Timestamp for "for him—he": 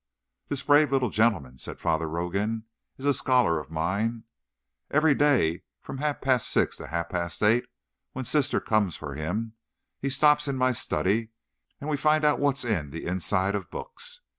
8.95-10.09